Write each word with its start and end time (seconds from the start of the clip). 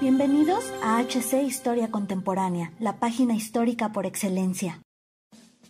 Bienvenidos 0.00 0.64
a 0.80 1.02
HC 1.02 1.42
Historia 1.44 1.90
Contemporánea, 1.90 2.70
la 2.78 3.00
página 3.00 3.34
histórica 3.34 3.90
por 3.90 4.06
excelencia. 4.06 4.80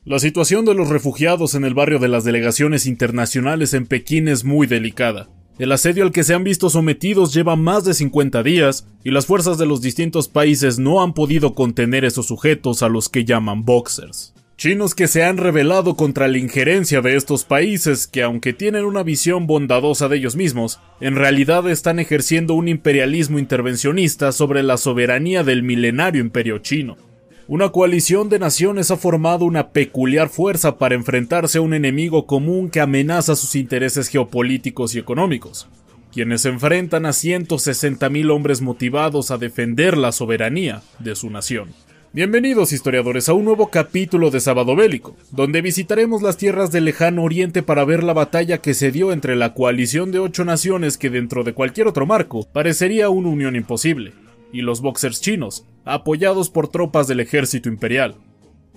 La 0.05 0.19
situación 0.19 0.67
de 0.67 0.75
los 0.75 0.91
refugiados 0.91 1.55
en 1.55 1.65
el 1.65 1.73
barrio 1.73 1.99
de 1.99 2.09
las 2.09 2.25
delegaciones 2.25 2.85
internacionales 2.85 3.73
en 3.73 3.87
Pekín 3.87 4.29
es 4.29 4.45
muy 4.45 4.67
delicada. 4.67 5.31
El 5.59 5.73
asedio 5.73 6.05
al 6.05 6.13
que 6.13 6.25
se 6.25 6.35
han 6.35 6.45
visto 6.45 6.69
sometidos 6.69 7.33
lleva 7.33 7.57
más 7.57 7.85
de 7.87 7.95
50 7.95 8.43
días 8.43 8.87
y 9.03 9.13
las 9.13 9.25
fuerzas 9.25 9.57
de 9.57 9.65
los 9.65 9.81
distintos 9.81 10.29
países 10.29 10.79
no 10.79 11.01
han 11.01 11.15
podido 11.15 11.55
contener 11.55 12.05
esos 12.05 12.27
sujetos 12.27 12.83
a 12.83 12.91
los 12.91 13.09
que 13.09 13.25
llaman 13.25 13.65
boxers. 13.65 14.35
Chinos 14.59 14.97
que 14.97 15.07
se 15.07 15.23
han 15.23 15.37
rebelado 15.37 15.95
contra 15.95 16.27
la 16.27 16.37
injerencia 16.37 17.01
de 17.01 17.15
estos 17.15 17.45
países 17.45 18.09
que 18.09 18.25
aunque 18.25 18.53
tienen 18.53 18.85
una 18.85 19.05
visión 19.05 19.47
bondadosa 19.47 20.09
de 20.09 20.17
ellos 20.17 20.35
mismos, 20.35 20.81
en 21.01 21.15
realidad 21.15 21.71
están 21.71 22.01
ejerciendo 22.01 22.55
un 22.55 22.67
imperialismo 22.67 23.39
intervencionista 23.39 24.33
sobre 24.33 24.65
la 24.65 24.77
soberanía 24.77 25.45
del 25.45 25.63
milenario 25.63 26.21
imperio 26.21 26.59
chino. 26.59 26.97
Una 27.47 27.69
coalición 27.69 28.29
de 28.31 28.41
naciones 28.41 28.91
ha 28.91 28.97
formado 28.97 29.45
una 29.45 29.69
peculiar 29.69 30.29
fuerza 30.29 30.77
para 30.77 30.97
enfrentarse 30.97 31.59
a 31.59 31.63
un 31.63 31.73
enemigo 31.73 32.27
común 32.27 32.69
que 32.69 32.81
amenaza 32.81 33.37
sus 33.37 33.55
intereses 33.55 34.09
geopolíticos 34.09 34.93
y 34.97 34.99
económicos, 34.99 35.69
quienes 36.13 36.45
enfrentan 36.47 37.07
a 37.07 37.11
160.000 37.11 38.29
hombres 38.33 38.61
motivados 38.61 39.31
a 39.31 39.39
defender 39.39 39.97
la 39.97 40.11
soberanía 40.11 40.83
de 40.99 41.15
su 41.15 41.31
nación. 41.31 41.69
Bienvenidos 42.15 42.73
historiadores 42.73 43.29
a 43.29 43.35
un 43.35 43.45
nuevo 43.45 43.69
capítulo 43.69 44.31
de 44.31 44.41
Sábado 44.41 44.75
Bélico, 44.75 45.15
donde 45.31 45.61
visitaremos 45.61 46.23
las 46.23 46.39
tierras 46.39 46.73
del 46.73 46.87
lejano 46.87 47.23
oriente 47.23 47.63
para 47.63 47.85
ver 47.85 48.03
la 48.03 48.15
batalla 48.15 48.59
que 48.59 48.73
se 48.73 48.91
dio 48.91 49.13
entre 49.13 49.37
la 49.37 49.53
coalición 49.53 50.11
de 50.11 50.19
ocho 50.19 50.47
naciones 50.47 50.97
que 50.97 51.11
dentro 51.11 51.45
de 51.45 51.53
cualquier 51.53 51.87
otro 51.87 52.07
marco 52.07 52.49
parecería 52.51 53.11
una 53.11 53.29
unión 53.29 53.57
imposible, 53.57 54.15
y 54.55 54.63
los 54.63 54.81
boxers 54.81 55.21
chinos, 55.21 55.67
apoyados 55.85 56.49
por 56.49 56.69
tropas 56.69 57.09
del 57.09 57.21
ejército 57.21 57.69
imperial. 57.69 58.15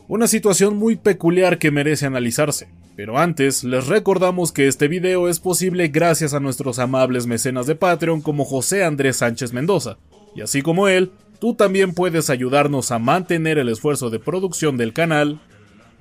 Una 0.10 0.28
situación 0.28 0.76
muy 0.76 0.98
peculiar 0.98 1.58
que 1.58 1.72
merece 1.72 2.06
analizarse, 2.06 2.68
pero 2.98 3.18
antes 3.18 3.64
les 3.64 3.88
recordamos 3.88 4.52
que 4.52 4.68
este 4.68 4.90
video 4.90 5.30
es 5.30 5.40
posible 5.40 5.88
gracias 5.88 6.34
a 6.34 6.42
nuestros 6.42 6.80
amables 6.80 7.28
mecenas 7.28 7.66
de 7.66 7.76
Patreon 7.76 8.20
como 8.20 8.44
José 8.44 8.84
Andrés 8.84 9.16
Sánchez 9.18 9.54
Mendoza, 9.54 9.98
y 10.36 10.42
así 10.42 10.62
como 10.62 10.90
él, 10.90 11.12
tú 11.42 11.56
también 11.56 11.94
puedes 11.94 12.30
ayudarnos 12.30 12.92
a 12.92 13.00
mantener 13.00 13.58
el 13.58 13.68
esfuerzo 13.68 14.12
de 14.12 14.20
producción 14.20 14.78
del 14.78 14.94
canal 14.94 15.40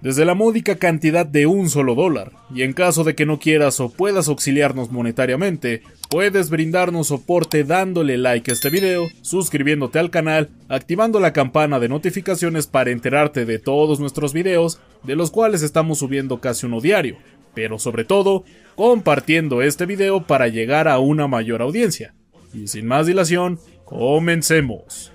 desde 0.02 0.26
la 0.26 0.34
módica 0.34 0.76
cantidad 0.76 1.24
de 1.24 1.46
un 1.46 1.70
solo 1.70 1.94
dólar, 1.94 2.32
y 2.54 2.62
en 2.62 2.74
caso 2.74 3.04
de 3.04 3.14
que 3.14 3.24
no 3.24 3.38
quieras 3.38 3.80
o 3.80 3.90
puedas 3.90 4.28
auxiliarnos 4.28 4.90
monetariamente, 4.90 5.82
puedes 6.10 6.50
brindarnos 6.50 7.08
soporte 7.08 7.64
dándole 7.64 8.18
like 8.18 8.50
a 8.50 8.54
este 8.54 8.68
video, 8.68 9.08
suscribiéndote 9.22 9.98
al 9.98 10.10
canal, 10.10 10.50
activando 10.68 11.20
la 11.20 11.32
campana 11.32 11.80
de 11.80 11.88
notificaciones 11.88 12.66
para 12.66 12.90
enterarte 12.90 13.46
de 13.46 13.58
todos 13.58 13.98
nuestros 13.98 14.34
videos, 14.34 14.78
de 15.04 15.16
los 15.16 15.30
cuales 15.30 15.62
estamos 15.62 15.98
subiendo 15.98 16.40
casi 16.40 16.66
uno 16.66 16.82
diario, 16.82 17.16
pero 17.54 17.78
sobre 17.78 18.04
todo, 18.04 18.44
compartiendo 18.74 19.62
este 19.62 19.86
video 19.86 20.26
para 20.26 20.48
llegar 20.48 20.86
a 20.86 20.98
una 20.98 21.28
mayor 21.28 21.62
audiencia. 21.62 22.14
Y 22.52 22.68
sin 22.68 22.86
más 22.86 23.06
dilación, 23.06 23.58
comencemos. 23.84 25.12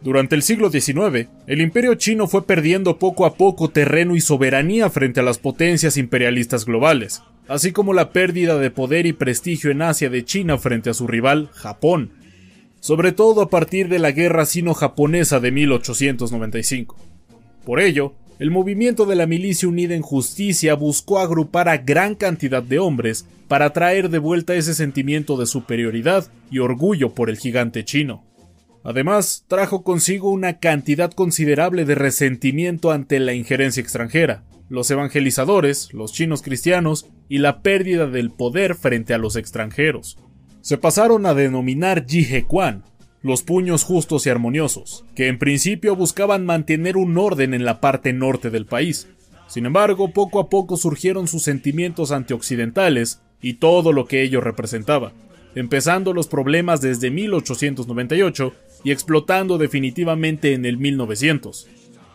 Durante 0.00 0.36
el 0.36 0.42
siglo 0.42 0.70
XIX, 0.70 1.28
el 1.48 1.60
imperio 1.60 1.94
chino 1.96 2.28
fue 2.28 2.46
perdiendo 2.46 2.98
poco 2.98 3.26
a 3.26 3.34
poco 3.34 3.68
terreno 3.68 4.14
y 4.14 4.20
soberanía 4.20 4.90
frente 4.90 5.20
a 5.20 5.24
las 5.24 5.38
potencias 5.38 5.96
imperialistas 5.96 6.64
globales, 6.64 7.22
así 7.48 7.72
como 7.72 7.92
la 7.92 8.12
pérdida 8.12 8.58
de 8.58 8.70
poder 8.70 9.06
y 9.06 9.12
prestigio 9.12 9.72
en 9.72 9.82
Asia 9.82 10.08
de 10.08 10.24
China 10.24 10.56
frente 10.56 10.90
a 10.90 10.94
su 10.94 11.08
rival, 11.08 11.48
Japón, 11.52 12.12
sobre 12.78 13.10
todo 13.10 13.42
a 13.42 13.50
partir 13.50 13.88
de 13.88 13.98
la 13.98 14.12
guerra 14.12 14.46
sino-japonesa 14.46 15.40
de 15.40 15.50
1895. 15.50 16.96
Por 17.64 17.80
ello, 17.80 18.14
el 18.38 18.52
movimiento 18.52 19.04
de 19.04 19.16
la 19.16 19.26
Milicia 19.26 19.68
Unida 19.68 19.96
en 19.96 20.02
Justicia 20.02 20.74
buscó 20.74 21.18
agrupar 21.18 21.68
a 21.68 21.78
gran 21.78 22.14
cantidad 22.14 22.62
de 22.62 22.78
hombres 22.78 23.26
para 23.48 23.72
traer 23.72 24.10
de 24.10 24.18
vuelta 24.18 24.54
ese 24.54 24.74
sentimiento 24.74 25.36
de 25.36 25.46
superioridad 25.46 26.30
y 26.52 26.60
orgullo 26.60 27.14
por 27.14 27.30
el 27.30 27.36
gigante 27.36 27.84
chino. 27.84 28.27
Además, 28.84 29.44
trajo 29.48 29.82
consigo 29.82 30.30
una 30.30 30.58
cantidad 30.58 31.12
considerable 31.12 31.84
de 31.84 31.94
resentimiento 31.94 32.90
ante 32.90 33.20
la 33.20 33.34
injerencia 33.34 33.80
extranjera, 33.80 34.44
los 34.68 34.90
evangelizadores, 34.90 35.92
los 35.92 36.12
chinos 36.12 36.42
cristianos 36.42 37.06
y 37.28 37.38
la 37.38 37.62
pérdida 37.62 38.06
del 38.06 38.30
poder 38.30 38.74
frente 38.74 39.14
a 39.14 39.18
los 39.18 39.36
extranjeros. 39.36 40.18
Se 40.60 40.78
pasaron 40.78 41.26
a 41.26 41.34
denominar 41.34 42.06
Jihequan, 42.06 42.84
los 43.22 43.42
puños 43.42 43.84
justos 43.84 44.26
y 44.26 44.30
armoniosos, 44.30 45.04
que 45.14 45.28
en 45.28 45.38
principio 45.38 45.96
buscaban 45.96 46.46
mantener 46.46 46.96
un 46.96 47.16
orden 47.18 47.54
en 47.54 47.64
la 47.64 47.80
parte 47.80 48.12
norte 48.12 48.50
del 48.50 48.66
país. 48.66 49.08
Sin 49.48 49.66
embargo, 49.66 50.12
poco 50.12 50.40
a 50.40 50.48
poco 50.48 50.76
surgieron 50.76 51.26
sus 51.26 51.42
sentimientos 51.42 52.12
antioccidentales 52.12 53.20
y 53.40 53.54
todo 53.54 53.92
lo 53.92 54.06
que 54.06 54.22
ello 54.22 54.40
representaba, 54.40 55.12
empezando 55.54 56.12
los 56.12 56.28
problemas 56.28 56.80
desde 56.80 57.10
1898 57.10 58.54
y 58.84 58.90
explotando 58.90 59.58
definitivamente 59.58 60.52
en 60.54 60.64
el 60.64 60.78
1900, 60.78 61.68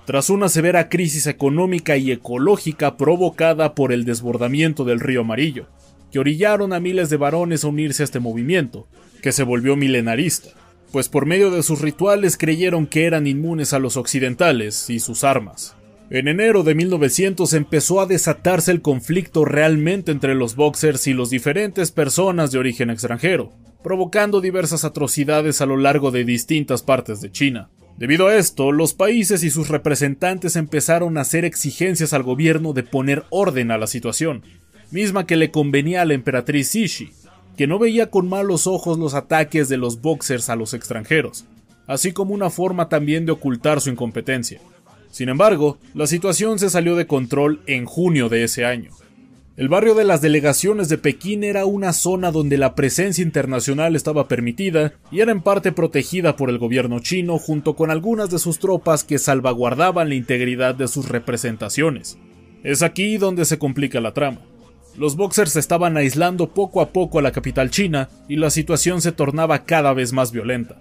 tras 0.05 0.29
una 0.29 0.49
severa 0.49 0.89
crisis 0.89 1.27
económica 1.27 1.97
y 1.97 2.11
ecológica 2.11 2.97
provocada 2.97 3.73
por 3.73 3.93
el 3.93 4.05
desbordamiento 4.05 4.83
del 4.83 4.99
río 4.99 5.21
Amarillo, 5.21 5.67
que 6.11 6.19
orillaron 6.19 6.73
a 6.73 6.79
miles 6.79 7.09
de 7.09 7.17
varones 7.17 7.63
a 7.63 7.67
unirse 7.67 8.03
a 8.03 8.05
este 8.05 8.19
movimiento, 8.19 8.87
que 9.21 9.31
se 9.31 9.43
volvió 9.43 9.75
milenarista, 9.75 10.49
pues 10.91 11.09
por 11.09 11.25
medio 11.25 11.49
de 11.49 11.63
sus 11.63 11.81
rituales 11.81 12.37
creyeron 12.37 12.85
que 12.85 13.05
eran 13.05 13.25
inmunes 13.25 13.73
a 13.73 13.79
los 13.79 13.97
occidentales 13.97 14.89
y 14.89 14.99
sus 14.99 15.23
armas. 15.23 15.75
En 16.09 16.27
enero 16.27 16.61
de 16.61 16.75
1900 16.75 17.53
empezó 17.53 17.99
a 17.99 18.05
desatarse 18.05 18.71
el 18.71 18.81
conflicto 18.81 19.45
realmente 19.45 20.11
entre 20.11 20.35
los 20.35 20.55
boxers 20.55 21.07
y 21.07 21.13
los 21.13 21.31
diferentes 21.31 21.91
personas 21.91 22.51
de 22.51 22.59
origen 22.59 22.91
extranjero, 22.91 23.53
provocando 23.83 24.41
diversas 24.41 24.85
atrocidades 24.85 25.61
a 25.61 25.65
lo 25.65 25.77
largo 25.77 26.09
de 26.11 26.23
distintas 26.23 26.81
partes 26.81 27.21
de 27.21 27.31
China. 27.31 27.69
Debido 27.97 28.27
a 28.27 28.35
esto, 28.35 28.71
los 28.71 28.93
países 28.93 29.43
y 29.43 29.51
sus 29.51 29.67
representantes 29.69 30.55
empezaron 30.55 31.17
a 31.17 31.21
hacer 31.21 31.45
exigencias 31.45 32.13
al 32.13 32.23
gobierno 32.23 32.73
de 32.73 32.83
poner 32.83 33.23
orden 33.29 33.69
a 33.69 33.77
la 33.77 33.85
situación, 33.85 34.43
misma 34.89 35.27
que 35.27 35.35
le 35.35 35.51
convenía 35.51 36.01
a 36.01 36.05
la 36.05 36.15
emperatriz 36.15 36.71
Cixi, 36.71 37.11
que 37.55 37.67
no 37.67 37.77
veía 37.77 38.09
con 38.09 38.27
malos 38.27 38.65
ojos 38.65 38.97
los 38.97 39.13
ataques 39.13 39.69
de 39.69 39.77
los 39.77 40.01
boxers 40.01 40.49
a 40.49 40.55
los 40.55 40.73
extranjeros, 40.73 41.45
así 41.85 42.13
como 42.13 42.33
una 42.33 42.49
forma 42.49 42.89
también 42.89 43.25
de 43.25 43.31
ocultar 43.31 43.79
su 43.79 43.91
incompetencia. 43.91 44.59
Sin 45.11 45.29
embargo, 45.29 45.77
la 45.93 46.07
situación 46.07 46.57
se 46.57 46.71
salió 46.71 46.95
de 46.95 47.05
control 47.05 47.61
en 47.67 47.85
junio 47.85 48.29
de 48.29 48.43
ese 48.43 48.65
año. 48.65 48.89
El 49.55 49.69
barrio 49.69 49.93
de 49.93 50.03
las 50.03 50.19
delegaciones 50.19 50.89
de 50.89 50.97
Pekín 50.97 51.43
era 51.43 51.67
una 51.67 51.93
zona 51.93 52.31
donde 52.31 52.57
la 52.57 52.73
presencia 52.73 53.21
internacional 53.21 53.95
estaba 53.95 54.27
permitida 54.27 54.93
y 55.11 55.19
era 55.19 55.31
en 55.31 55.43
parte 55.43 55.71
protegida 55.71 56.35
por 56.35 56.49
el 56.49 56.57
gobierno 56.57 56.99
chino 57.01 57.37
junto 57.37 57.75
con 57.75 57.91
algunas 57.91 58.31
de 58.31 58.39
sus 58.39 58.57
tropas 58.57 59.03
que 59.03 59.19
salvaguardaban 59.19 60.09
la 60.09 60.15
integridad 60.15 60.73
de 60.73 60.87
sus 60.87 61.07
representaciones. 61.07 62.17
Es 62.63 62.81
aquí 62.81 63.17
donde 63.17 63.45
se 63.45 63.59
complica 63.59 64.01
la 64.01 64.15
trama. 64.15 64.39
Los 64.97 65.15
boxers 65.15 65.55
estaban 65.55 65.97
aislando 65.97 66.49
poco 66.49 66.81
a 66.81 66.89
poco 66.89 67.19
a 67.19 67.21
la 67.21 67.31
capital 67.31 67.69
china 67.69 68.09
y 68.27 68.37
la 68.37 68.49
situación 68.49 69.01
se 69.01 69.11
tornaba 69.11 69.65
cada 69.65 69.93
vez 69.93 70.13
más 70.13 70.31
violenta. 70.31 70.79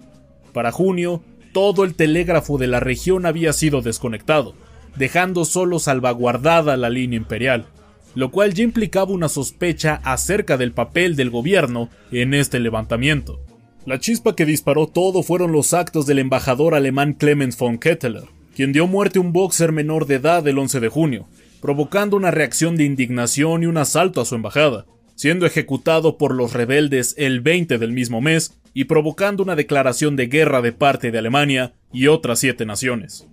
Para 0.54 0.72
junio, 0.72 1.22
todo 1.52 1.84
el 1.84 1.94
telégrafo 1.94 2.56
de 2.56 2.68
la 2.68 2.80
región 2.80 3.26
había 3.26 3.52
sido 3.52 3.82
desconectado, 3.82 4.54
dejando 4.96 5.44
solo 5.44 5.78
salvaguardada 5.78 6.78
la 6.78 6.88
línea 6.88 7.18
imperial 7.18 7.66
lo 8.14 8.31
cual 8.31 8.55
ya 8.55 8.64
implicaba 8.64 9.12
una 9.12 9.29
sospecha 9.29 10.00
acerca 10.05 10.56
del 10.56 10.73
papel 10.73 11.17
del 11.17 11.31
gobierno 11.31 11.88
en 12.11 12.35
este 12.35 12.61
levantamiento. 12.61 13.41
La 13.85 13.99
chispa 13.99 14.37
que 14.37 14.47
disparó 14.47 14.87
todo 14.87 15.23
fueron 15.23 15.53
los 15.53 15.75
actos 15.75 16.06
del 16.06 16.20
embajador 16.20 16.75
alemán 16.75 17.14
Clemens 17.14 17.59
von 17.59 17.79
Ketteler, 17.79 18.25
quien 18.55 18.73
dio 18.73 18.87
muerte 18.87 19.19
a 19.19 19.23
un 19.23 19.32
boxer 19.32 19.73
menor 19.73 20.06
de 20.06 20.17
edad 20.17 20.47
el 20.47 20.59
11 20.59 20.81
de 20.81 20.88
junio, 20.88 21.26
provocando 21.61 22.17
una 22.17 22.31
reacción 22.31 22.76
de 22.76 22.85
indignación 22.85 23.62
y 23.62 23.67
un 23.67 23.79
asalto 23.79 24.20
a 24.20 24.25
su 24.25 24.35
embajada, 24.35 24.87
siendo 25.14 25.47
ejecutado 25.47 26.19
por 26.19 26.35
los 26.35 26.53
rebeldes 26.53 27.14
el 27.19 27.41
20 27.41 27.79
del 27.79 27.93
mismo 27.93 28.20
mes 28.20 28.59
y 28.75 28.85
provocando 28.85 29.43
una 29.43 29.56
declaración 29.56 30.17
de 30.17 30.26
guerra 30.26 30.62
de 30.62 30.73
parte 30.73 31.11
de 31.11 31.19
Alemania 31.19 31.73
y 31.93 32.06
otras 32.06 32.38
siete 32.38 32.67
naciones. 32.67 33.26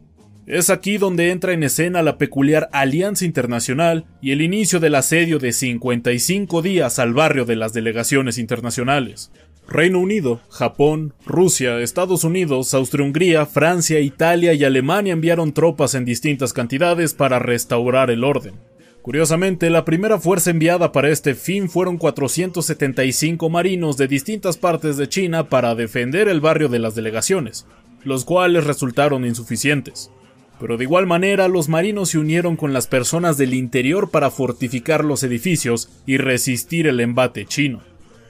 Es 0.50 0.72
aquí 0.72 0.98
donde 0.98 1.30
entra 1.30 1.54
en 1.54 1.62
escena 1.62 2.02
la 2.02 2.18
peculiar 2.18 2.70
Alianza 2.72 3.24
Internacional 3.24 4.06
y 4.20 4.32
el 4.32 4.42
inicio 4.42 4.80
del 4.80 4.96
asedio 4.96 5.38
de 5.38 5.52
55 5.52 6.64
días 6.64 6.98
al 6.98 7.14
barrio 7.14 7.46
de 7.46 7.56
las 7.56 7.72
delegaciones 7.72 8.40
internacionales. 8.40 9.32
Reino 9.68 10.00
Unido, 10.00 10.42
Japón, 10.50 11.14
Rusia, 11.24 11.80
Estados 11.82 12.24
Unidos, 12.24 12.74
Austria-Hungría, 12.74 13.46
Francia, 13.46 14.00
Italia 14.00 14.56
y 14.56 14.64
Alemania 14.64 15.14
enviaron 15.14 15.54
tropas 15.54 15.94
en 15.94 16.04
distintas 16.04 16.52
cantidades 16.52 17.14
para 17.14 17.38
restaurar 17.38 18.10
el 18.10 18.24
orden. 18.24 18.56
Curiosamente, 19.04 19.70
la 19.70 19.86
primera 19.86 20.18
fuerza 20.18 20.50
enviada 20.50 20.92
para 20.92 21.10
este 21.10 21.36
fin 21.36 21.70
fueron 21.70 22.00
475 22.00 23.52
marinos 23.52 23.98
de 23.98 24.08
distintas 24.08 24.58
partes 24.58 24.98
de 24.98 25.08
China 25.08 25.48
para 25.48 25.76
defender 25.76 26.28
el 26.28 26.42
barrio 26.42 26.70
de 26.70 26.80
las 26.80 26.96
delegaciones, 26.96 27.68
los 28.04 28.26
cuales 28.26 28.64
resultaron 28.64 29.26
insuficientes. 29.26 30.10
Pero 30.60 30.78
de 30.78 30.84
igual 30.84 31.08
manera 31.08 31.48
los 31.48 31.70
marinos 31.70 32.10
se 32.10 32.18
unieron 32.18 32.56
con 32.56 32.74
las 32.74 32.88
personas 32.88 33.38
del 33.38 33.54
interior 33.54 34.10
para 34.10 34.30
fortificar 34.30 35.06
los 35.06 35.24
edificios 35.24 35.90
y 36.06 36.18
resistir 36.18 36.88
el 36.88 37.00
embate 37.00 37.46
chino. 37.46 37.82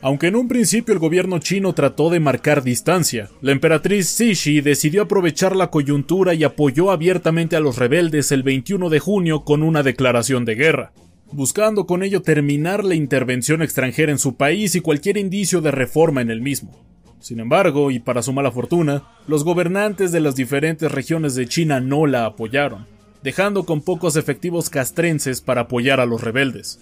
Aunque 0.01 0.27
en 0.27 0.37
un 0.37 0.47
principio 0.47 0.93
el 0.93 0.99
gobierno 0.99 1.39
chino 1.39 1.73
trató 1.73 2.09
de 2.09 2.21
marcar 2.21 2.63
distancia, 2.63 3.29
la 3.41 3.51
emperatriz 3.51 4.15
Cixi 4.15 4.61
decidió 4.61 5.01
aprovechar 5.01 5.55
la 5.55 5.69
coyuntura 5.69 6.33
y 6.33 6.45
apoyó 6.45 6.91
abiertamente 6.91 7.57
a 7.57 7.59
los 7.59 7.77
rebeldes 7.77 8.31
el 8.31 8.43
21 8.43 8.89
de 8.89 8.99
junio 8.99 9.43
con 9.43 9.61
una 9.61 9.83
declaración 9.83 10.45
de 10.45 10.55
guerra, 10.55 10.93
buscando 11.33 11.85
con 11.85 12.03
ello 12.03 12.21
terminar 12.21 12.85
la 12.85 12.95
intervención 12.95 13.61
extranjera 13.61 14.13
en 14.13 14.19
su 14.19 14.37
país 14.37 14.73
y 14.75 14.79
cualquier 14.79 15.17
indicio 15.17 15.59
de 15.59 15.71
reforma 15.71 16.21
en 16.21 16.29
el 16.29 16.39
mismo. 16.39 16.88
Sin 17.19 17.39
embargo, 17.39 17.91
y 17.91 17.99
para 17.99 18.23
su 18.23 18.31
mala 18.33 18.51
fortuna, 18.51 19.03
los 19.27 19.43
gobernantes 19.43 20.11
de 20.11 20.21
las 20.21 20.35
diferentes 20.35 20.91
regiones 20.91 21.35
de 21.35 21.47
China 21.47 21.79
no 21.79 22.05
la 22.05 22.25
apoyaron, 22.25 22.87
dejando 23.23 23.65
con 23.65 23.81
pocos 23.81 24.15
efectivos 24.15 24.69
castrenses 24.69 25.41
para 25.41 25.61
apoyar 25.61 25.99
a 25.99 26.05
los 26.05 26.21
rebeldes. 26.21 26.79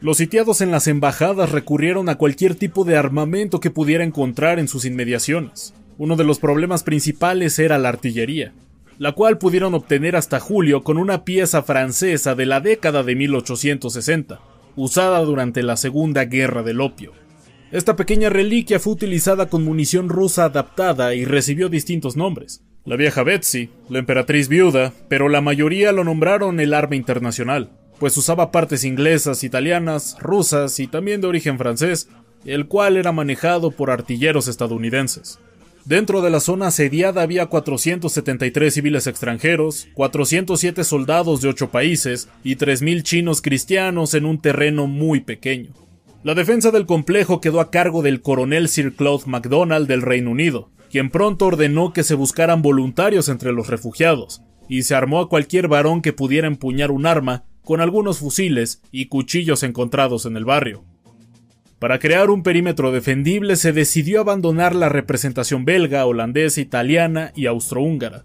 Los 0.00 0.18
sitiados 0.18 0.60
en 0.60 0.70
las 0.70 0.86
embajadas 0.86 1.50
recurrieron 1.50 2.08
a 2.08 2.16
cualquier 2.16 2.54
tipo 2.54 2.84
de 2.84 2.96
armamento 2.96 3.58
que 3.58 3.70
pudiera 3.70 4.04
encontrar 4.04 4.58
en 4.58 4.68
sus 4.68 4.84
inmediaciones. 4.84 5.74
Uno 5.98 6.16
de 6.16 6.24
los 6.24 6.38
problemas 6.38 6.82
principales 6.82 7.58
era 7.58 7.78
la 7.78 7.88
artillería, 7.88 8.52
la 8.98 9.12
cual 9.12 9.38
pudieron 9.38 9.74
obtener 9.74 10.14
hasta 10.14 10.40
julio 10.40 10.84
con 10.84 10.98
una 10.98 11.24
pieza 11.24 11.62
francesa 11.62 12.34
de 12.34 12.46
la 12.46 12.60
década 12.60 13.02
de 13.02 13.14
1860, 13.14 14.40
usada 14.76 15.20
durante 15.20 15.62
la 15.62 15.76
Segunda 15.76 16.24
Guerra 16.24 16.62
del 16.62 16.80
Opio. 16.80 17.12
Esta 17.74 17.96
pequeña 17.96 18.30
reliquia 18.30 18.78
fue 18.78 18.92
utilizada 18.92 19.46
con 19.46 19.64
munición 19.64 20.08
rusa 20.08 20.44
adaptada 20.44 21.16
y 21.16 21.24
recibió 21.24 21.68
distintos 21.68 22.14
nombres. 22.14 22.62
La 22.84 22.94
vieja 22.94 23.24
Betsy, 23.24 23.68
la 23.88 23.98
emperatriz 23.98 24.46
viuda, 24.46 24.92
pero 25.08 25.28
la 25.28 25.40
mayoría 25.40 25.90
lo 25.90 26.04
nombraron 26.04 26.60
el 26.60 26.72
arma 26.72 26.94
internacional, 26.94 27.72
pues 27.98 28.16
usaba 28.16 28.52
partes 28.52 28.84
inglesas, 28.84 29.42
italianas, 29.42 30.16
rusas 30.20 30.78
y 30.78 30.86
también 30.86 31.20
de 31.20 31.26
origen 31.26 31.58
francés, 31.58 32.08
el 32.44 32.68
cual 32.68 32.96
era 32.96 33.10
manejado 33.10 33.72
por 33.72 33.90
artilleros 33.90 34.46
estadounidenses. 34.46 35.40
Dentro 35.84 36.22
de 36.22 36.30
la 36.30 36.38
zona 36.38 36.68
asediada 36.68 37.22
había 37.22 37.46
473 37.46 38.72
civiles 38.72 39.08
extranjeros, 39.08 39.88
407 39.94 40.84
soldados 40.84 41.40
de 41.40 41.48
8 41.48 41.70
países 41.70 42.28
y 42.44 42.54
3.000 42.54 43.02
chinos 43.02 43.42
cristianos 43.42 44.14
en 44.14 44.26
un 44.26 44.40
terreno 44.40 44.86
muy 44.86 45.22
pequeño. 45.22 45.83
La 46.24 46.34
defensa 46.34 46.70
del 46.70 46.86
complejo 46.86 47.42
quedó 47.42 47.60
a 47.60 47.70
cargo 47.70 48.00
del 48.00 48.22
coronel 48.22 48.70
Sir 48.70 48.96
Claude 48.96 49.24
MacDonald 49.26 49.86
del 49.86 50.00
Reino 50.00 50.30
Unido, 50.30 50.70
quien 50.90 51.10
pronto 51.10 51.44
ordenó 51.44 51.92
que 51.92 52.02
se 52.02 52.14
buscaran 52.14 52.62
voluntarios 52.62 53.28
entre 53.28 53.52
los 53.52 53.68
refugiados, 53.68 54.40
y 54.66 54.84
se 54.84 54.94
armó 54.94 55.20
a 55.20 55.28
cualquier 55.28 55.68
varón 55.68 56.00
que 56.00 56.14
pudiera 56.14 56.46
empuñar 56.46 56.90
un 56.90 57.04
arma, 57.04 57.44
con 57.62 57.82
algunos 57.82 58.20
fusiles 58.20 58.80
y 58.90 59.08
cuchillos 59.08 59.62
encontrados 59.62 60.24
en 60.24 60.38
el 60.38 60.46
barrio. 60.46 60.86
Para 61.78 61.98
crear 61.98 62.30
un 62.30 62.42
perímetro 62.42 62.90
defendible 62.90 63.56
se 63.56 63.74
decidió 63.74 64.22
abandonar 64.22 64.74
la 64.74 64.88
representación 64.88 65.66
belga, 65.66 66.06
holandesa, 66.06 66.62
italiana 66.62 67.32
y 67.36 67.44
austrohúngara, 67.44 68.24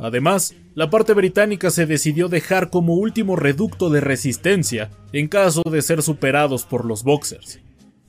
Además, 0.00 0.54
la 0.74 0.88
parte 0.88 1.12
británica 1.12 1.70
se 1.70 1.84
decidió 1.86 2.28
dejar 2.28 2.70
como 2.70 2.94
último 2.94 3.36
reducto 3.36 3.90
de 3.90 4.00
resistencia 4.00 4.90
en 5.12 5.28
caso 5.28 5.62
de 5.70 5.82
ser 5.82 6.02
superados 6.02 6.64
por 6.64 6.84
los 6.84 7.04
Boxers. 7.04 7.60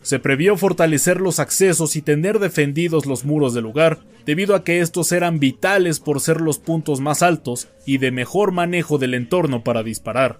Se 0.02 0.18
previó 0.18 0.58
fortalecer 0.58 1.22
los 1.22 1.40
accesos 1.40 1.96
y 1.96 2.02
tener 2.02 2.40
defendidos 2.40 3.06
los 3.06 3.24
muros 3.24 3.54
del 3.54 3.66
lugar, 3.66 4.00
debido 4.26 4.56
a 4.56 4.64
que 4.64 4.80
estos 4.80 5.12
eran 5.12 5.40
vitales 5.40 6.00
por 6.00 6.22
ser 6.22 6.42
los 6.42 6.58
puntos 6.58 7.02
más 7.02 7.22
altos 7.22 7.68
y 7.86 7.98
de 7.98 8.12
mejor 8.12 8.52
manejo 8.52 8.98
del 8.98 9.14
entorno 9.14 9.64
para 9.64 9.84
disparar. 9.84 10.40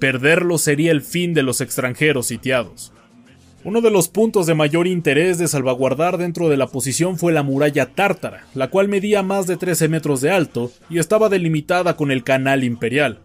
Perderlos 0.00 0.62
sería 0.62 0.92
el 0.92 1.02
fin 1.02 1.34
de 1.34 1.42
los 1.42 1.60
extranjeros 1.60 2.26
sitiados. 2.26 2.92
Uno 3.62 3.82
de 3.82 3.90
los 3.90 4.08
puntos 4.08 4.46
de 4.46 4.54
mayor 4.54 4.86
interés 4.86 5.36
de 5.36 5.46
salvaguardar 5.46 6.16
dentro 6.16 6.48
de 6.48 6.56
la 6.56 6.68
posición 6.68 7.18
fue 7.18 7.30
la 7.30 7.42
muralla 7.42 7.84
tártara, 7.84 8.46
la 8.54 8.70
cual 8.70 8.88
medía 8.88 9.22
más 9.22 9.46
de 9.46 9.58
13 9.58 9.88
metros 9.88 10.22
de 10.22 10.30
alto 10.30 10.72
y 10.88 10.98
estaba 10.98 11.28
delimitada 11.28 11.94
con 11.94 12.10
el 12.10 12.24
canal 12.24 12.64
imperial. 12.64 13.18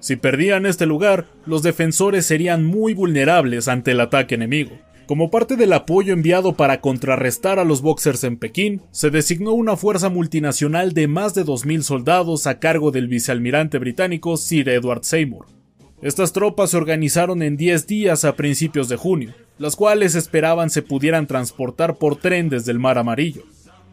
Si 0.00 0.16
perdían 0.16 0.64
este 0.64 0.86
lugar, 0.86 1.26
los 1.44 1.62
defensores 1.62 2.24
serían 2.24 2.64
muy 2.64 2.94
vulnerables 2.94 3.68
ante 3.68 3.90
el 3.90 4.00
ataque 4.00 4.36
enemigo. 4.36 4.78
Como 5.06 5.30
parte 5.30 5.56
del 5.56 5.74
apoyo 5.74 6.14
enviado 6.14 6.54
para 6.54 6.80
contrarrestar 6.80 7.58
a 7.58 7.64
los 7.64 7.82
Boxers 7.82 8.24
en 8.24 8.38
Pekín, 8.38 8.80
se 8.92 9.10
designó 9.10 9.52
una 9.52 9.76
fuerza 9.76 10.08
multinacional 10.08 10.94
de 10.94 11.06
más 11.06 11.34
de 11.34 11.44
2.000 11.44 11.82
soldados 11.82 12.46
a 12.46 12.58
cargo 12.58 12.92
del 12.92 13.08
vicealmirante 13.08 13.78
británico 13.78 14.38
Sir 14.38 14.70
Edward 14.70 15.04
Seymour. 15.04 15.55
Estas 16.06 16.32
tropas 16.32 16.70
se 16.70 16.76
organizaron 16.76 17.42
en 17.42 17.56
10 17.56 17.88
días 17.88 18.24
a 18.24 18.36
principios 18.36 18.88
de 18.88 18.94
junio, 18.94 19.34
las 19.58 19.74
cuales 19.74 20.14
esperaban 20.14 20.70
se 20.70 20.80
pudieran 20.80 21.26
transportar 21.26 21.96
por 21.96 22.14
tren 22.14 22.48
desde 22.48 22.70
el 22.70 22.78
Mar 22.78 22.96
Amarillo. 22.96 23.42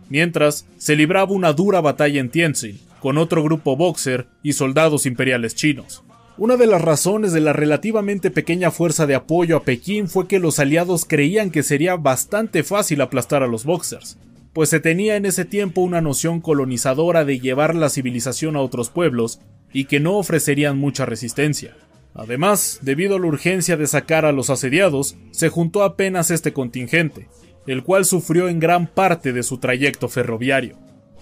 Mientras, 0.10 0.68
se 0.78 0.96
libraba 0.96 1.32
una 1.32 1.54
dura 1.54 1.82
batalla 1.82 2.22
en 2.22 2.30
Tianjin, 2.30 2.80
con 3.00 3.18
otro 3.18 3.42
grupo 3.42 3.76
boxer 3.76 4.28
y 4.44 4.54
soldados 4.54 5.08
imperiales 5.08 5.56
chinos. 5.56 6.04
Una 6.38 6.56
de 6.56 6.68
las 6.68 6.84
razones 6.84 7.34
de 7.34 7.42
la 7.42 7.52
relativamente 7.52 8.30
pequeña 8.30 8.70
fuerza 8.70 9.08
de 9.08 9.16
apoyo 9.16 9.58
a 9.58 9.64
Pekín 9.64 10.08
fue 10.08 10.28
que 10.28 10.38
los 10.38 10.60
aliados 10.60 11.06
creían 11.06 11.50
que 11.50 11.64
sería 11.64 11.96
bastante 11.96 12.62
fácil 12.62 13.02
aplastar 13.02 13.42
a 13.42 13.48
los 13.48 13.66
boxers, 13.66 14.20
pues 14.54 14.70
se 14.70 14.80
tenía 14.80 15.16
en 15.16 15.26
ese 15.26 15.46
tiempo 15.46 15.82
una 15.82 16.00
noción 16.00 16.42
colonizadora 16.42 17.26
de 17.26 17.40
llevar 17.40 17.74
la 17.74 17.90
civilización 17.90 18.56
a 18.56 18.62
otros 18.62 18.92
pueblos 18.92 19.40
y 19.74 19.86
que 19.86 20.00
no 20.00 20.18
ofrecerían 20.18 20.78
mucha 20.78 21.08
resistencia. 21.08 21.76
Además, 22.16 22.80
debido 22.82 23.16
a 23.16 23.20
la 23.20 23.26
urgencia 23.26 23.76
de 23.76 23.88
sacar 23.88 24.26
a 24.26 24.32
los 24.32 24.50
asediados, 24.50 25.16
se 25.32 25.50
juntó 25.50 25.84
apenas 25.84 26.30
este 26.32 26.54
contingente, 26.54 27.28
el 27.66 27.84
cual 27.84 28.06
sufrió 28.06 28.50
en 28.50 28.60
gran 28.60 28.88
parte 28.88 29.34
de 29.34 29.44
su 29.44 29.58
trayecto 29.58 30.10
ferroviario. 30.10 30.78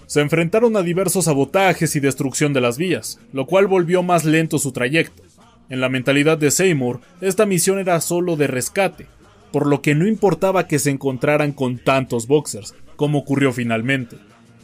Se 0.06 0.20
enfrentaron 0.20 0.76
a 0.76 0.82
diversos 0.82 1.24
sabotajes 1.24 1.96
y 1.96 2.00
destrucción 2.00 2.52
de 2.52 2.60
las 2.60 2.76
vías, 2.76 3.18
lo 3.32 3.46
cual 3.46 3.66
volvió 3.66 4.02
más 4.02 4.24
lento 4.24 4.58
su 4.58 4.72
trayecto. 4.72 5.22
En 5.70 5.80
la 5.80 5.88
mentalidad 5.88 6.36
de 6.36 6.50
Seymour, 6.50 7.00
esta 7.22 7.46
misión 7.46 7.78
era 7.78 7.98
solo 8.02 8.36
de 8.36 8.46
rescate, 8.46 9.06
por 9.52 9.66
lo 9.66 9.80
que 9.80 9.94
no 9.94 10.06
importaba 10.06 10.66
que 10.66 10.78
se 10.78 10.90
encontraran 10.90 11.52
con 11.52 11.78
tantos 11.78 12.26
boxers, 12.26 12.74
como 12.96 13.18
ocurrió 13.18 13.52
finalmente. 13.52 14.18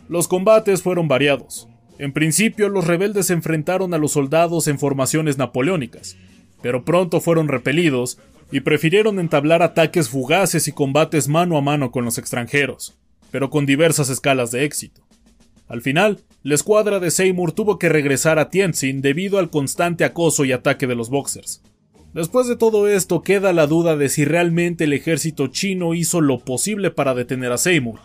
Los 0.08 0.28
combates 0.28 0.82
fueron 0.82 1.08
variados, 1.08 1.68
en 1.98 2.12
principio, 2.12 2.68
los 2.68 2.86
rebeldes 2.86 3.26
se 3.26 3.32
enfrentaron 3.32 3.92
a 3.92 3.98
los 3.98 4.12
soldados 4.12 4.68
en 4.68 4.78
formaciones 4.78 5.36
napoleónicas, 5.36 6.16
pero 6.62 6.84
pronto 6.84 7.20
fueron 7.20 7.48
repelidos 7.48 8.18
y 8.52 8.60
prefirieron 8.60 9.18
entablar 9.18 9.62
ataques 9.62 10.08
fugaces 10.08 10.68
y 10.68 10.72
combates 10.72 11.28
mano 11.28 11.56
a 11.58 11.60
mano 11.60 11.90
con 11.90 12.04
los 12.04 12.16
extranjeros, 12.16 12.96
pero 13.30 13.50
con 13.50 13.66
diversas 13.66 14.08
escalas 14.10 14.52
de 14.52 14.64
éxito. 14.64 15.02
Al 15.66 15.82
final, 15.82 16.20
la 16.42 16.54
escuadra 16.54 16.98
de 17.00 17.10
Seymour 17.10 17.52
tuvo 17.52 17.78
que 17.78 17.88
regresar 17.88 18.38
a 18.38 18.48
Tianjin 18.48 19.02
debido 19.02 19.38
al 19.38 19.50
constante 19.50 20.04
acoso 20.04 20.44
y 20.44 20.52
ataque 20.52 20.86
de 20.86 20.94
los 20.94 21.10
Boxers. 21.10 21.62
Después 22.14 22.46
de 22.46 22.56
todo 22.56 22.88
esto 22.88 23.22
queda 23.22 23.52
la 23.52 23.66
duda 23.66 23.96
de 23.96 24.08
si 24.08 24.24
realmente 24.24 24.84
el 24.84 24.94
ejército 24.94 25.48
chino 25.48 25.94
hizo 25.94 26.22
lo 26.22 26.38
posible 26.38 26.90
para 26.90 27.14
detener 27.14 27.52
a 27.52 27.58
Seymour, 27.58 28.00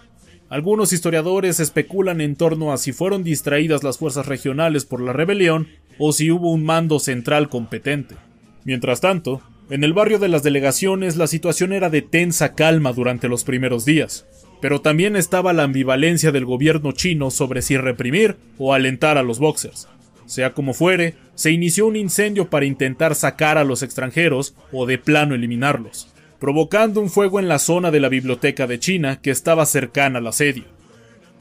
algunos 0.54 0.94
historiadores 0.94 1.60
especulan 1.60 2.22
en 2.22 2.36
torno 2.36 2.74
a 2.74 2.78
si 2.78 2.94
fueron 2.94 3.24
distraídas 3.24 3.84
las 3.84 3.98
fuerzas 3.98 4.28
regionales 4.28 4.86
por 4.86 5.02
la 5.02 5.12
rebelión 5.12 5.68
o 5.98 6.14
si 6.14 6.30
hubo 6.30 6.52
un 6.52 6.64
mando 6.64 7.00
central 7.00 7.50
competente. 7.50 8.18
Mientras 8.64 9.02
tanto, 9.02 9.42
en 9.72 9.84
el 9.84 9.94
barrio 9.94 10.20
de 10.20 10.28
las 10.28 10.44
delegaciones 10.44 11.18
la 11.18 11.26
situación 11.26 11.74
era 11.74 11.90
de 11.90 12.04
tensa 12.04 12.54
calma 12.54 12.94
durante 12.94 13.30
los 13.30 13.44
primeros 13.44 13.84
días, 13.84 14.28
pero 14.62 14.80
también 14.80 15.16
estaba 15.16 15.54
la 15.54 15.64
ambivalencia 15.64 16.32
del 16.32 16.46
gobierno 16.46 16.92
chino 16.92 17.32
sobre 17.32 17.64
si 17.64 17.76
reprimir 17.76 18.38
o 18.60 18.76
alentar 18.76 19.18
a 19.18 19.24
los 19.24 19.40
boxers. 19.40 19.88
Sea 20.28 20.54
como 20.54 20.76
fuere, 20.76 21.16
se 21.34 21.50
inició 21.50 21.88
un 21.88 21.96
incendio 21.96 22.52
para 22.52 22.68
intentar 22.68 23.16
sacar 23.16 23.58
a 23.58 23.64
los 23.64 23.82
extranjeros 23.82 24.54
o 24.72 24.86
de 24.86 25.00
plano 25.00 25.34
eliminarlos 25.34 26.13
provocando 26.44 27.00
un 27.00 27.10
fuego 27.10 27.40
en 27.40 27.48
la 27.48 27.58
zona 27.58 27.90
de 27.90 28.02
la 28.02 28.10
biblioteca 28.10 28.68
de 28.68 28.78
China 28.78 29.22
que 29.22 29.32
estaba 29.32 29.66
cercana 29.66 30.20
al 30.20 30.28
asedio. 30.28 30.66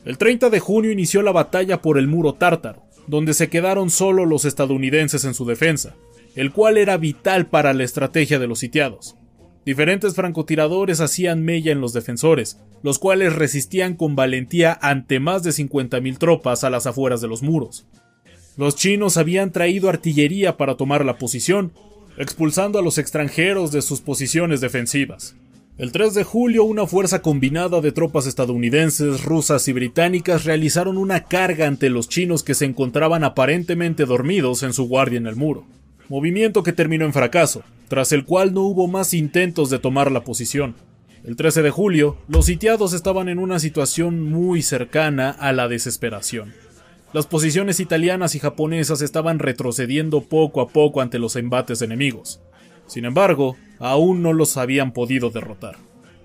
El 0.05 0.17
30 0.17 0.49
de 0.49 0.61
junio 0.61 0.93
inició 0.93 1.23
la 1.23 1.33
batalla 1.33 1.83
por 1.83 1.99
el 1.99 2.07
muro 2.07 2.35
tártaro, 2.35 2.85
donde 3.09 3.35
se 3.35 3.49
quedaron 3.49 3.91
solo 3.91 4.27
los 4.27 4.45
estadounidenses 4.45 5.25
en 5.25 5.35
su 5.35 5.45
defensa, 5.45 5.97
el 6.37 6.53
cual 6.53 6.77
era 6.77 6.99
vital 6.99 7.47
para 7.47 7.73
la 7.73 7.83
estrategia 7.83 8.39
de 8.39 8.47
los 8.47 8.61
sitiados. 8.61 9.17
Diferentes 9.67 10.15
francotiradores 10.15 11.01
hacían 11.01 11.43
mella 11.43 11.73
en 11.73 11.81
los 11.81 11.93
defensores, 11.93 12.61
los 12.85 13.01
cuales 13.01 13.35
resistían 13.35 13.97
con 13.97 14.15
valentía 14.15 14.79
ante 14.83 15.19
más 15.19 15.43
de 15.43 15.51
50.000 15.51 16.17
tropas 16.19 16.63
a 16.63 16.71
las 16.71 16.87
afueras 16.87 17.21
de 17.21 17.27
los 17.27 17.43
muros. 17.43 17.89
Los 18.57 18.77
chinos 18.77 19.17
habían 19.17 19.51
traído 19.51 19.89
artillería 19.89 20.57
para 20.57 20.77
tomar 20.77 21.05
la 21.05 21.19
posición, 21.19 21.73
expulsando 22.17 22.79
a 22.79 22.83
los 22.83 22.99
extranjeros 22.99 23.73
de 23.73 23.83
sus 23.83 24.01
posiciones 24.01 24.61
defensivas. 24.61 25.35
El 25.79 25.93
3 25.93 26.15
de 26.15 26.25
julio, 26.25 26.65
una 26.65 26.87
fuerza 26.87 27.23
combinada 27.23 27.81
de 27.81 27.93
tropas 27.93 28.27
estadounidenses, 28.27 29.25
rusas 29.25 29.67
y 29.69 29.73
británicas 29.73 30.45
realizaron 30.45 30.99
una 30.99 31.25
carga 31.25 31.67
ante 31.67 31.91
los 31.91 32.09
chinos 32.09 32.43
que 32.43 32.55
se 32.55 32.67
encontraban 32.67 33.25
aparentemente 33.25 34.05
dormidos 34.05 34.63
en 34.63 34.73
su 34.73 34.87
guardia 34.87 35.19
en 35.19 35.27
el 35.27 35.37
muro 35.37 35.67
movimiento 36.13 36.63
que 36.63 36.75
terminó 36.75 37.07
en 37.07 37.15
fracaso, 37.15 37.63
tras 37.89 38.13
el 38.13 38.27
cual 38.27 38.53
no 38.53 38.61
hubo 38.63 38.87
más 38.87 39.15
intentos 39.15 39.71
de 39.71 39.79
tomar 39.79 40.13
la 40.13 40.25
posición. 40.25 40.75
El 41.25 41.37
13 41.37 41.63
de 41.63 41.71
julio, 41.71 42.19
los 42.29 42.45
sitiados 42.45 42.93
estaban 42.93 43.31
en 43.31 43.39
una 43.39 43.59
situación 43.59 44.21
muy 44.31 44.61
cercana 44.61 45.31
a 45.31 45.53
la 45.53 45.69
desesperación. 45.69 46.53
Las 47.13 47.27
posiciones 47.27 47.81
italianas 47.81 48.35
y 48.35 48.39
japonesas 48.39 49.03
estaban 49.03 49.39
retrocediendo 49.39 50.23
poco 50.23 50.61
a 50.61 50.69
poco 50.69 51.01
ante 51.01 51.19
los 51.19 51.37
embates 51.37 51.83
enemigos. 51.83 52.41
Sin 52.87 53.05
embargo, 53.05 53.57
aún 53.79 54.23
no 54.23 54.33
los 54.33 54.57
habían 54.57 54.93
podido 54.93 55.31
derrotar. 55.31 55.77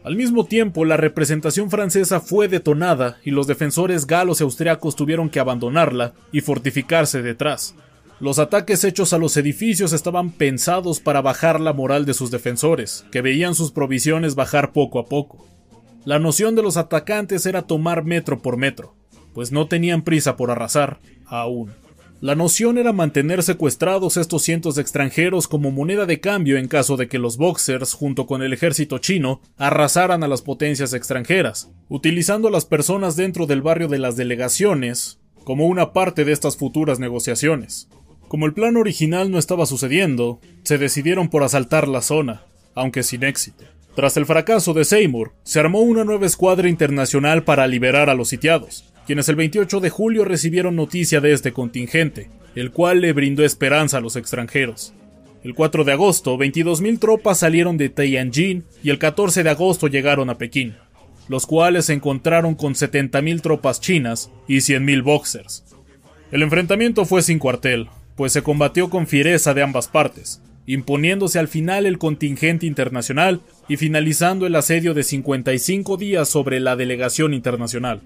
Al 0.03 0.15
mismo 0.15 0.46
tiempo, 0.46 0.86
la 0.86 0.96
representación 0.96 1.70
francesa 1.70 2.22
fue 2.22 2.48
detonada 2.48 3.17
y 3.25 3.32
los 3.32 3.48
defensores 3.48 4.08
galos 4.08 4.39
y 4.39 4.44
austriacos 4.44 4.96
tuvieron 4.96 5.29
que 5.29 5.39
abandonarla 5.41 6.13
y 6.32 6.41
fortificarse 6.41 7.22
detrás, 7.22 7.75
los 8.20 8.39
ataques 8.39 8.84
hechos 8.84 9.13
a 9.13 9.20
los 9.20 9.38
edificios 9.38 9.94
estaban 9.94 10.32
pensados 10.32 11.00
para 11.00 11.22
bajar 11.22 11.62
la 11.62 11.72
moral 11.72 12.06
de 12.06 12.15
sus 12.15 12.32
defensores, 12.32 13.06
que 13.12 13.22
veían 13.22 13.53
sus 13.53 13.72
provisiones 13.72 14.34
bajar 14.34 14.74
poco 14.74 14.98
a 14.98 15.06
poco. 15.06 15.46
La 16.03 16.17
noción 16.17 16.56
de 16.56 16.63
los 16.63 16.77
atacantes 16.77 17.46
era 17.46 17.62
tomar 17.62 18.06
metro 18.06 18.41
por 18.41 18.58
metro, 18.58 18.96
pues 19.38 19.51
no 19.51 19.67
tenían 19.67 20.01
prisa 20.01 20.36
por 20.36 20.50
arrasar, 20.50 21.00
aún. 21.27 21.70
La 22.22 22.34
noción 22.34 22.79
era 22.79 22.91
mantener 22.91 23.44
secuestrados 23.44 24.17
estos 24.17 24.41
cientos 24.41 24.74
de 24.74 24.82
extranjeros 24.82 25.48
como 25.48 25.70
moneda 25.70 26.08
de 26.08 26.20
cambio 26.20 26.58
en 26.58 26.67
caso 26.67 26.98
de 26.98 27.08
que 27.08 27.20
los 27.20 27.38
Boxers, 27.38 27.94
junto 27.94 28.25
con 28.25 28.41
el 28.41 28.51
ejército 28.51 28.98
chino, 28.98 29.39
arrasaran 29.56 30.24
a 30.24 30.27
las 30.27 30.41
potencias 30.41 30.96
extranjeras, 30.96 31.70
utilizando 31.88 32.48
a 32.48 32.51
las 32.51 32.65
personas 32.65 33.15
dentro 33.15 33.46
del 33.46 33.62
barrio 33.62 33.88
de 33.88 34.00
las 34.00 34.17
delegaciones 34.17 35.20
como 35.44 35.67
una 35.67 35.94
parte 35.94 36.25
de 36.25 36.32
estas 36.32 36.58
futuras 36.58 36.98
negociaciones. 36.98 37.89
Como 38.27 38.48
el 38.48 38.56
plan 38.56 38.75
original 38.75 39.29
no 39.29 39.38
estaba 39.38 39.67
sucediendo, 39.67 40.39
se 40.63 40.79
decidieron 40.79 41.29
por 41.29 41.44
asaltar 41.44 41.88
la 41.88 42.01
zona, 42.01 42.41
aunque 42.74 43.03
sin 43.03 43.24
éxito. 43.24 43.65
Tras 43.96 44.17
el 44.17 44.25
fracaso 44.25 44.74
de 44.74 44.84
Seymour, 44.84 45.34
se 45.44 45.60
armó 45.60 45.82
una 45.82 46.03
nueva 46.03 46.25
escuadra 46.25 46.70
internacional 46.70 47.44
para 47.44 47.67
liberar 47.67 48.10
a 48.10 48.15
los 48.15 48.29
sitiados, 48.29 48.94
quienes 49.08 49.30
el 49.30 49.38
28 49.38 49.80
de 49.80 49.90
julio 49.90 50.26
recibieron 50.26 50.76
noticia 50.76 51.22
de 51.22 51.32
este 51.32 51.54
contingente, 51.54 52.30
el 52.56 52.72
cual 52.72 53.00
le 53.00 53.14
brindó 53.14 53.46
esperanza 53.46 53.98
a 53.98 54.02
los 54.02 54.18
extranjeros. 54.18 54.94
El 55.44 55.56
4 55.56 55.86
de 55.86 55.94
agosto, 55.94 56.38
22.000 56.38 57.00
tropas 57.00 57.40
salieron 57.40 57.78
de 57.78 57.88
Tianjin 57.88 58.66
y 58.84 58.90
el 58.90 59.00
14 59.00 59.44
de 59.44 59.50
agosto 59.50 59.88
llegaron 59.88 60.30
a 60.30 60.38
Pekín, 60.38 60.76
los 61.30 61.46
cuales 61.46 61.86
se 61.86 61.94
encontraron 61.94 62.56
con 62.56 62.74
70.000 62.74 63.42
tropas 63.42 63.80
chinas 63.80 64.30
y 64.46 64.58
100.000 64.58 65.02
boxers. 65.04 65.64
El 66.34 66.44
enfrentamiento 66.44 67.06
fue 67.06 67.22
sin 67.22 67.40
cuartel, 67.40 67.88
pues 68.18 68.34
se 68.34 68.42
combatió 68.42 68.90
con 68.90 69.08
fiereza 69.08 69.54
de 69.54 69.64
ambas 69.64 69.88
partes, 69.88 70.42
imponiéndose 70.66 71.40
al 71.40 71.48
final 71.48 71.86
el 71.86 71.98
contingente 71.98 72.66
internacional 72.66 73.40
y 73.70 73.78
finalizando 73.78 74.46
el 74.48 74.56
asedio 74.58 74.94
de 74.94 75.04
55 75.04 75.96
días 75.96 76.28
sobre 76.28 76.60
la 76.60 76.76
delegación 76.76 77.34
internacional. 77.34 78.02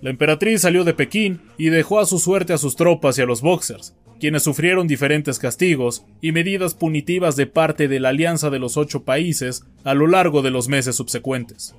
La 0.00 0.10
emperatriz 0.10 0.62
salió 0.62 0.84
de 0.84 0.94
Pekín 0.94 1.40
y 1.56 1.70
dejó 1.70 2.00
a 2.00 2.06
su 2.06 2.18
suerte 2.18 2.52
a 2.52 2.58
sus 2.58 2.76
tropas 2.76 3.18
y 3.18 3.22
a 3.22 3.26
los 3.26 3.40
boxers, 3.40 3.94
quienes 4.20 4.42
sufrieron 4.42 4.86
diferentes 4.86 5.38
castigos 5.38 6.04
y 6.20 6.32
medidas 6.32 6.74
punitivas 6.74 7.36
de 7.36 7.46
parte 7.46 7.88
de 7.88 8.00
la 8.00 8.10
Alianza 8.10 8.50
de 8.50 8.58
los 8.58 8.76
Ocho 8.76 9.04
Países 9.04 9.64
a 9.84 9.94
lo 9.94 10.06
largo 10.06 10.42
de 10.42 10.50
los 10.50 10.68
meses 10.68 10.96
subsecuentes. 10.96 11.74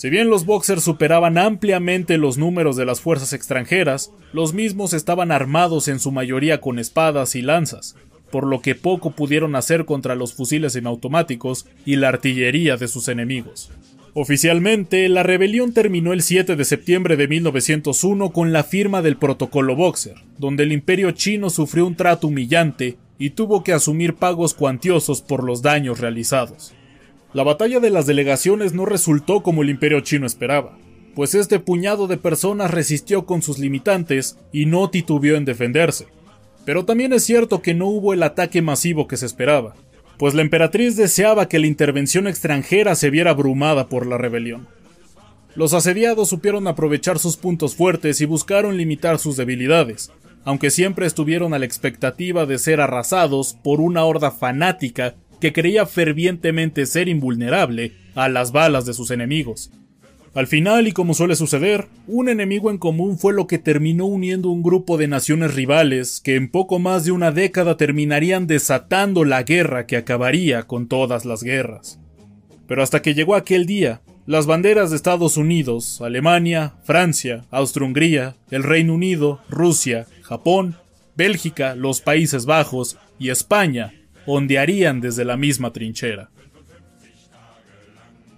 Si 0.00 0.08
bien 0.08 0.30
los 0.30 0.46
Boxers 0.46 0.82
superaban 0.82 1.36
ampliamente 1.36 2.16
los 2.16 2.38
números 2.38 2.74
de 2.76 2.86
las 2.86 3.02
fuerzas 3.02 3.34
extranjeras, 3.34 4.10
los 4.32 4.54
mismos 4.54 4.94
estaban 4.94 5.30
armados 5.30 5.88
en 5.88 6.00
su 6.00 6.10
mayoría 6.10 6.62
con 6.62 6.78
espadas 6.78 7.36
y 7.36 7.42
lanzas, 7.42 7.96
por 8.30 8.46
lo 8.46 8.62
que 8.62 8.74
poco 8.74 9.10
pudieron 9.10 9.54
hacer 9.56 9.84
contra 9.84 10.14
los 10.14 10.32
fusiles 10.32 10.72
semiautomáticos 10.72 11.66
y 11.84 11.96
la 11.96 12.08
artillería 12.08 12.78
de 12.78 12.88
sus 12.88 13.08
enemigos. 13.08 13.70
Oficialmente, 14.12 15.08
la 15.08 15.22
rebelión 15.22 15.72
terminó 15.72 16.12
el 16.12 16.22
7 16.22 16.56
de 16.56 16.64
septiembre 16.64 17.16
de 17.16 17.28
1901 17.28 18.30
con 18.30 18.52
la 18.52 18.64
firma 18.64 19.02
del 19.02 19.16
Protocolo 19.16 19.76
Boxer, 19.76 20.16
donde 20.36 20.64
el 20.64 20.72
imperio 20.72 21.12
chino 21.12 21.48
sufrió 21.48 21.86
un 21.86 21.94
trato 21.94 22.26
humillante 22.26 22.96
y 23.18 23.30
tuvo 23.30 23.62
que 23.62 23.72
asumir 23.72 24.14
pagos 24.14 24.54
cuantiosos 24.54 25.22
por 25.22 25.44
los 25.44 25.62
daños 25.62 26.00
realizados. 26.00 26.72
La 27.32 27.44
batalla 27.44 27.78
de 27.78 27.90
las 27.90 28.06
delegaciones 28.06 28.74
no 28.74 28.84
resultó 28.84 29.44
como 29.44 29.62
el 29.62 29.70
imperio 29.70 30.00
chino 30.00 30.26
esperaba, 30.26 30.76
pues 31.14 31.36
este 31.36 31.60
puñado 31.60 32.08
de 32.08 32.16
personas 32.16 32.72
resistió 32.72 33.26
con 33.26 33.42
sus 33.42 33.60
limitantes 33.60 34.38
y 34.52 34.66
no 34.66 34.90
titubeó 34.90 35.36
en 35.36 35.44
defenderse. 35.44 36.06
Pero 36.64 36.84
también 36.84 37.12
es 37.12 37.22
cierto 37.22 37.62
que 37.62 37.74
no 37.74 37.86
hubo 37.86 38.12
el 38.12 38.24
ataque 38.24 38.60
masivo 38.60 39.06
que 39.06 39.16
se 39.16 39.26
esperaba, 39.26 39.76
pues 40.20 40.34
la 40.34 40.42
emperatriz 40.42 40.96
deseaba 40.96 41.48
que 41.48 41.58
la 41.58 41.66
intervención 41.66 42.26
extranjera 42.26 42.94
se 42.94 43.08
viera 43.08 43.30
abrumada 43.30 43.88
por 43.88 44.06
la 44.06 44.18
rebelión. 44.18 44.68
Los 45.54 45.72
asediados 45.72 46.28
supieron 46.28 46.68
aprovechar 46.68 47.18
sus 47.18 47.38
puntos 47.38 47.74
fuertes 47.74 48.20
y 48.20 48.26
buscaron 48.26 48.76
limitar 48.76 49.18
sus 49.18 49.38
debilidades, 49.38 50.12
aunque 50.44 50.68
siempre 50.70 51.06
estuvieron 51.06 51.54
a 51.54 51.58
la 51.58 51.64
expectativa 51.64 52.44
de 52.44 52.58
ser 52.58 52.82
arrasados 52.82 53.56
por 53.64 53.80
una 53.80 54.04
horda 54.04 54.30
fanática 54.30 55.14
que 55.40 55.54
creía 55.54 55.86
fervientemente 55.86 56.84
ser 56.84 57.08
invulnerable 57.08 57.92
a 58.14 58.28
las 58.28 58.52
balas 58.52 58.84
de 58.84 58.92
sus 58.92 59.10
enemigos. 59.10 59.70
Al 60.32 60.46
final, 60.46 60.86
y 60.86 60.92
como 60.92 61.14
suele 61.14 61.34
suceder, 61.34 61.88
un 62.06 62.28
enemigo 62.28 62.70
en 62.70 62.78
común 62.78 63.18
fue 63.18 63.32
lo 63.32 63.48
que 63.48 63.58
terminó 63.58 64.06
uniendo 64.06 64.50
un 64.50 64.62
grupo 64.62 64.96
de 64.96 65.08
naciones 65.08 65.54
rivales 65.54 66.20
que 66.20 66.36
en 66.36 66.48
poco 66.48 66.78
más 66.78 67.04
de 67.04 67.10
una 67.10 67.32
década 67.32 67.76
terminarían 67.76 68.46
desatando 68.46 69.24
la 69.24 69.42
guerra 69.42 69.86
que 69.86 69.96
acabaría 69.96 70.62
con 70.64 70.86
todas 70.86 71.24
las 71.24 71.42
guerras. 71.42 71.98
Pero 72.68 72.84
hasta 72.84 73.02
que 73.02 73.14
llegó 73.14 73.34
aquel 73.34 73.66
día, 73.66 74.02
las 74.24 74.46
banderas 74.46 74.90
de 74.90 74.96
Estados 74.96 75.36
Unidos, 75.36 76.00
Alemania, 76.00 76.74
Francia, 76.84 77.44
Austria-Hungría, 77.50 78.36
el 78.52 78.62
Reino 78.62 78.94
Unido, 78.94 79.40
Rusia, 79.48 80.06
Japón, 80.22 80.76
Bélgica, 81.16 81.74
los 81.74 82.00
Países 82.00 82.46
Bajos 82.46 82.98
y 83.18 83.30
España 83.30 83.94
ondearían 84.26 85.00
desde 85.00 85.24
la 85.24 85.36
misma 85.36 85.72
trinchera. 85.72 86.30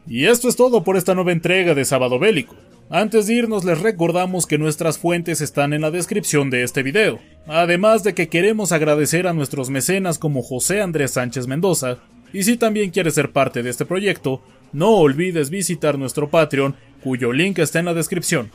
Y 0.07 0.27
esto 0.27 0.49
es 0.49 0.57
todo 0.57 0.83
por 0.83 0.97
esta 0.97 1.15
nueva 1.15 1.33
entrega 1.33 1.75
de 1.75 1.85
Sábado 1.85 2.19
Bélico. 2.19 2.57
Antes 2.91 3.27
de 3.27 3.35
irnos 3.35 3.65
les 3.65 3.81
recordamos 3.81 4.47
que 4.47 4.59
nuestras 4.59 4.99
fuentes 4.99 5.41
están 5.41 5.73
en 5.73 5.81
la 5.81 5.91
descripción 5.91 6.51
de 6.51 6.63
este 6.63 6.83
video, 6.83 7.21
además 7.47 8.03
de 8.03 8.15
que 8.15 8.29
queremos 8.29 8.71
agradecer 8.73 9.27
a 9.27 9.33
nuestros 9.33 9.71
mecenas 9.71 10.19
como 10.19 10.43
José 10.43 10.83
Andrés 10.83 11.13
Sánchez 11.13 11.47
Mendoza, 11.47 11.99
y 12.35 12.43
si 12.43 12.57
también 12.57 12.91
quieres 12.91 13.15
ser 13.15 13.33
parte 13.33 13.63
de 13.63 13.71
este 13.71 13.87
proyecto, 13.87 14.43
no 14.73 14.91
olvides 14.91 15.49
visitar 15.49 15.99
nuestro 15.99 16.29
Patreon, 16.29 16.77
cuyo 17.03 17.33
link 17.33 17.59
está 17.59 17.79
en 17.79 17.87
la 17.87 17.95
descripción. 17.95 18.51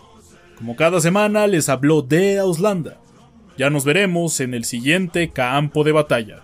Como 0.58 0.76
cada 0.76 1.00
semana 1.02 1.48
les 1.48 1.70
habló 1.70 2.02
de 2.02 2.40
Auslanda. 2.40 2.98
Ya 3.58 3.70
nos 3.70 3.86
veremos 3.86 4.40
en 4.40 4.54
el 4.54 4.66
siguiente 4.66 5.30
campo 5.30 5.84
de 5.84 5.92
batalla. 5.92 6.44